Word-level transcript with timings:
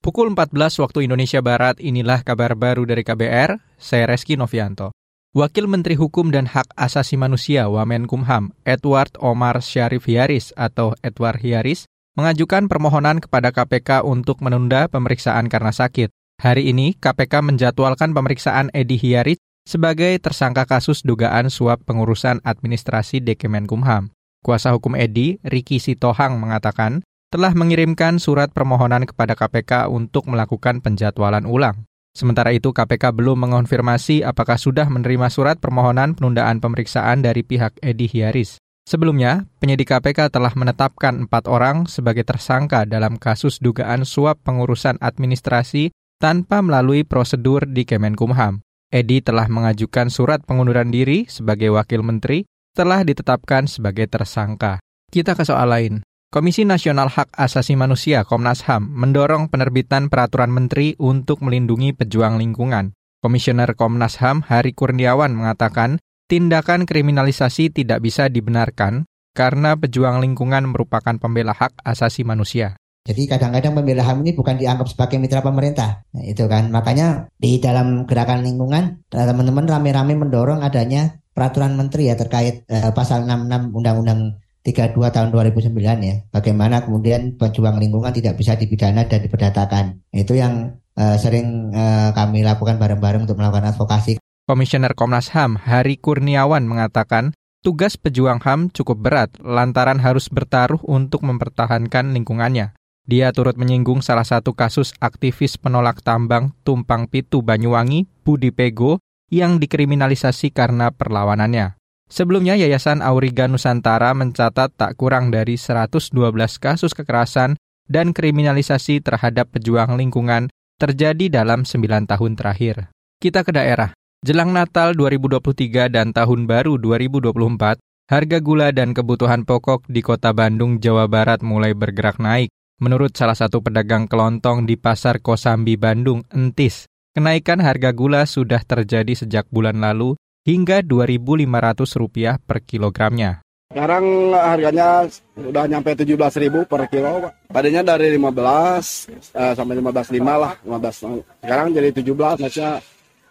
Pukul 0.00 0.32
14 0.32 0.80
waktu 0.80 1.04
Indonesia 1.04 1.44
Barat, 1.44 1.76
inilah 1.76 2.24
kabar 2.24 2.56
baru 2.56 2.88
dari 2.88 3.04
KBR, 3.04 3.60
saya 3.76 4.08
Reski 4.08 4.32
Novianto. 4.32 4.96
Wakil 5.36 5.68
Menteri 5.68 5.92
Hukum 5.92 6.32
dan 6.32 6.48
Hak 6.48 6.72
Asasi 6.72 7.20
Manusia 7.20 7.68
Wamenkumham, 7.68 8.56
Edward 8.64 9.12
Omar 9.20 9.60
Syarif 9.60 10.08
Hiaris 10.08 10.56
atau 10.56 10.96
Edward 11.04 11.44
Hiaris, 11.44 11.84
mengajukan 12.16 12.64
permohonan 12.64 13.20
kepada 13.20 13.52
KPK 13.52 14.00
untuk 14.08 14.40
menunda 14.40 14.88
pemeriksaan 14.88 15.52
karena 15.52 15.68
sakit. 15.68 16.08
Hari 16.40 16.72
ini, 16.72 16.96
KPK 16.96 17.44
menjadwalkan 17.44 18.16
pemeriksaan 18.16 18.72
Edi 18.72 18.96
Hiaris 18.96 19.36
sebagai 19.68 20.16
tersangka 20.16 20.64
kasus 20.64 21.04
dugaan 21.04 21.52
suap 21.52 21.84
pengurusan 21.84 22.40
administrasi 22.40 23.20
di 23.20 23.36
Kemenkumham. 23.36 24.16
Kuasa 24.40 24.72
hukum 24.72 24.96
Edi, 24.96 25.36
Riki 25.44 25.76
Sitohang, 25.76 26.40
mengatakan 26.40 27.04
telah 27.30 27.54
mengirimkan 27.54 28.18
surat 28.18 28.50
permohonan 28.50 29.06
kepada 29.06 29.38
KPK 29.38 29.86
untuk 29.86 30.26
melakukan 30.26 30.82
penjadwalan 30.82 31.46
ulang. 31.46 31.86
Sementara 32.10 32.50
itu, 32.50 32.74
KPK 32.74 33.14
belum 33.14 33.46
mengonfirmasi 33.46 34.26
apakah 34.26 34.58
sudah 34.58 34.90
menerima 34.90 35.30
surat 35.30 35.62
permohonan 35.62 36.18
penundaan 36.18 36.58
pemeriksaan 36.58 37.22
dari 37.22 37.46
pihak 37.46 37.78
Edi 37.86 38.10
Hiaris. 38.10 38.58
Sebelumnya, 38.82 39.46
penyidik 39.62 39.94
KPK 39.94 40.34
telah 40.34 40.50
menetapkan 40.58 41.22
empat 41.22 41.46
orang 41.46 41.86
sebagai 41.86 42.26
tersangka 42.26 42.82
dalam 42.82 43.14
kasus 43.14 43.62
dugaan 43.62 44.02
suap 44.02 44.42
pengurusan 44.42 44.98
administrasi 44.98 45.94
tanpa 46.18 46.58
melalui 46.66 47.06
prosedur 47.06 47.70
di 47.70 47.86
Kemenkumham. 47.86 48.58
Edi 48.90 49.22
telah 49.22 49.46
mengajukan 49.46 50.10
surat 50.10 50.42
pengunduran 50.42 50.90
diri 50.90 51.30
sebagai 51.30 51.70
wakil 51.70 52.02
menteri, 52.02 52.42
telah 52.74 53.06
ditetapkan 53.06 53.70
sebagai 53.70 54.10
tersangka. 54.10 54.82
Kita 55.14 55.38
ke 55.38 55.46
soal 55.46 55.70
lain. 55.70 56.02
Komisi 56.30 56.62
Nasional 56.62 57.10
Hak 57.10 57.34
Asasi 57.34 57.74
Manusia 57.74 58.22
Komnas 58.22 58.62
HAM 58.62 58.86
mendorong 58.86 59.50
penerbitan 59.50 60.06
peraturan 60.06 60.54
menteri 60.54 60.94
untuk 61.02 61.42
melindungi 61.42 61.90
pejuang 61.90 62.38
lingkungan. 62.38 62.94
Komisioner 63.18 63.74
Komnas 63.74 64.22
HAM 64.22 64.46
Hari 64.46 64.70
Kurniawan 64.70 65.34
mengatakan, 65.34 65.98
tindakan 66.30 66.86
kriminalisasi 66.86 67.74
tidak 67.74 68.06
bisa 68.06 68.30
dibenarkan 68.30 69.10
karena 69.34 69.74
pejuang 69.74 70.22
lingkungan 70.22 70.70
merupakan 70.70 71.18
pembela 71.18 71.50
hak 71.50 71.82
asasi 71.82 72.22
manusia. 72.22 72.78
Jadi 73.10 73.26
kadang-kadang 73.26 73.82
pembela 73.82 74.06
HAM 74.06 74.22
ini 74.22 74.30
bukan 74.30 74.54
dianggap 74.54 74.86
sebagai 74.86 75.18
mitra 75.18 75.42
pemerintah. 75.42 76.06
Nah, 76.14 76.22
itu 76.22 76.46
kan. 76.46 76.70
Makanya 76.70 77.26
di 77.42 77.58
dalam 77.58 78.06
gerakan 78.06 78.46
lingkungan 78.46 79.02
teman-teman 79.10 79.66
rame-rame 79.66 80.14
mendorong 80.14 80.62
adanya 80.62 81.18
peraturan 81.34 81.74
menteri 81.74 82.06
ya 82.06 82.14
terkait 82.14 82.70
uh, 82.70 82.94
pasal 82.94 83.26
66 83.26 83.74
Undang-Undang 83.74 84.38
32 84.60 84.96
tahun 84.96 85.28
2009 85.32 85.72
ya. 86.04 86.14
Bagaimana 86.28 86.84
kemudian 86.84 87.40
pejuang 87.40 87.80
lingkungan 87.80 88.12
tidak 88.12 88.36
bisa 88.36 88.56
dipidana 88.56 89.08
dan 89.08 89.24
diperdatakan. 89.24 90.04
Itu 90.12 90.36
yang 90.36 90.76
uh, 91.00 91.16
sering 91.16 91.72
uh, 91.72 92.12
kami 92.12 92.44
lakukan 92.44 92.76
bareng-bareng 92.76 93.24
untuk 93.24 93.40
melakukan 93.40 93.72
advokasi. 93.72 94.20
Komisioner 94.44 94.92
Komnas 94.92 95.30
HAM 95.32 95.62
Hari 95.62 95.96
Kurniawan 95.96 96.66
mengatakan, 96.66 97.32
tugas 97.64 97.96
pejuang 97.96 98.42
HAM 98.42 98.68
cukup 98.74 98.98
berat 98.98 99.30
lantaran 99.40 100.02
harus 100.02 100.28
bertaruh 100.28 100.82
untuk 100.84 101.24
mempertahankan 101.24 102.12
lingkungannya. 102.12 102.76
Dia 103.08 103.32
turut 103.32 103.56
menyinggung 103.56 104.04
salah 104.04 104.28
satu 104.28 104.52
kasus 104.52 104.92
aktivis 105.00 105.56
penolak 105.56 106.04
tambang 106.04 106.52
Tumpang 106.62 107.08
Pitu 107.08 107.40
Banyuwangi, 107.40 108.06
Budi 108.22 108.52
Pego, 108.52 109.00
yang 109.32 109.62
dikriminalisasi 109.62 110.52
karena 110.52 110.92
perlawanannya. 110.92 111.79
Sebelumnya, 112.10 112.58
Yayasan 112.58 113.06
Auriga 113.06 113.46
Nusantara 113.46 114.10
mencatat 114.18 114.74
tak 114.74 114.98
kurang 114.98 115.30
dari 115.30 115.54
112 115.54 116.10
kasus 116.58 116.90
kekerasan 116.90 117.54
dan 117.86 118.10
kriminalisasi 118.10 118.98
terhadap 118.98 119.54
pejuang 119.54 119.94
lingkungan 119.94 120.50
terjadi 120.82 121.30
dalam 121.30 121.62
9 121.62 122.10
tahun 122.10 122.32
terakhir. 122.34 122.90
Kita 123.22 123.46
ke 123.46 123.54
daerah. 123.54 123.94
Jelang 124.20 124.52
Natal 124.52 124.92
2023 124.98 125.88
dan 125.88 126.12
Tahun 126.12 126.44
Baru 126.44 126.76
2024, 126.76 127.80
harga 128.10 128.38
gula 128.42 128.68
dan 128.68 128.92
kebutuhan 128.92 129.48
pokok 129.48 129.88
di 129.88 130.04
kota 130.04 130.36
Bandung, 130.36 130.76
Jawa 130.76 131.08
Barat 131.08 131.40
mulai 131.40 131.72
bergerak 131.72 132.20
naik. 132.20 132.52
Menurut 132.84 133.16
salah 133.16 133.38
satu 133.38 133.64
pedagang 133.64 134.10
kelontong 134.10 134.68
di 134.68 134.76
Pasar 134.76 135.24
Kosambi, 135.24 135.80
Bandung, 135.80 136.26
Entis, 136.36 136.84
kenaikan 137.16 137.64
harga 137.64 137.96
gula 137.96 138.28
sudah 138.28 138.60
terjadi 138.60 139.14
sejak 139.24 139.48
bulan 139.48 139.80
lalu 139.80 140.19
hingga 140.44 140.80
Rp2.500 140.84 142.40
per 142.40 142.58
kilogramnya. 142.64 143.44
Sekarang 143.70 144.34
harganya 144.34 145.06
udah 145.38 145.64
nyampe 145.70 145.94
17.000 145.94 146.66
per 146.66 146.90
kilo, 146.90 147.22
Pak. 147.22 147.54
Tadinya 147.54 147.86
dari 147.86 148.10
15 148.18 149.30
eh, 149.30 149.54
sampai 149.54 149.74
15.5 149.78 150.18
lah, 150.26 150.58
15. 150.66 151.38
Sekarang 151.38 151.66
jadi 151.70 151.88
17, 151.94 152.42
maksudnya 152.42 152.82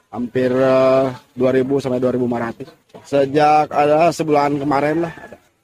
hampir 0.08 0.48
eh, 0.56 1.06
2.000 1.36 1.84
sampai 1.84 2.00
2.500. 2.00 2.72
Sejak 3.04 3.68
ada 3.68 4.16
sebulan 4.16 4.64
kemarin 4.64 5.04
lah. 5.04 5.14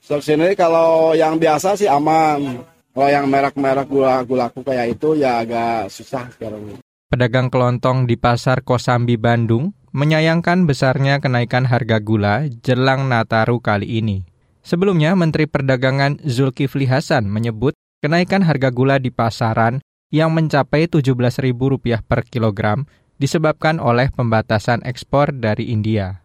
Stok 0.03 0.21
sini 0.21 0.53
kalau 0.59 1.15
yang 1.15 1.39
biasa 1.39 1.79
sih 1.79 1.87
aman. 1.87 2.59
Kalau 2.91 3.09
yang 3.11 3.31
merek-merek 3.31 3.87
gula-gulaku 3.87 4.59
kayak 4.63 4.99
itu 4.99 5.19
ya 5.19 5.39
agak 5.43 5.87
susah 5.87 6.27
sekarang. 6.35 6.79
Pedagang 7.07 7.47
kelontong 7.47 8.03
di 8.07 8.19
Pasar 8.19 8.59
Kosambi 8.63 9.15
Bandung 9.15 9.71
menyayangkan 9.95 10.67
besarnya 10.67 11.23
kenaikan 11.23 11.63
harga 11.63 12.03
gula 12.03 12.51
jelang 12.67 13.07
Nataru 13.07 13.63
kali 13.63 14.03
ini. 14.03 14.27
Sebelumnya, 14.59 15.15
Menteri 15.15 15.47
Perdagangan 15.47 16.19
Zulkifli 16.27 16.83
Hasan 16.83 17.31
menyebut 17.31 17.79
kenaikan 18.03 18.43
harga 18.43 18.75
gula 18.75 18.99
di 18.99 19.07
pasaran 19.07 19.79
yang 20.11 20.35
mencapai 20.35 20.91
Rp17.000 20.91 22.03
per 22.03 22.27
kilogram 22.27 22.83
disebabkan 23.15 23.79
oleh 23.79 24.11
pembatasan 24.11 24.83
ekspor 24.83 25.31
dari 25.31 25.71
India. 25.71 26.19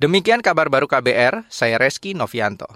Demikian 0.00 0.40
kabar 0.40 0.72
baru 0.72 0.88
KBR, 0.88 1.44
saya 1.52 1.76
Reski 1.76 2.16
Novianto. 2.16 2.72